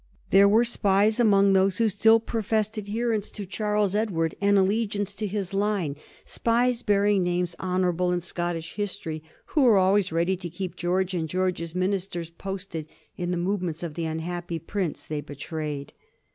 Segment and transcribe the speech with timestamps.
[0.31, 5.27] There were spies among those who still professed adherence to Charles Edward and allegiance to
[5.27, 10.75] his line, spies bearing names honorable in Scottish history, who were always ready to keep
[10.75, 15.93] George and George's ministers posted in the movements of the unhappy Prince they betrayed.